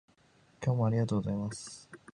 [0.65, 1.87] 今日はありがとうございます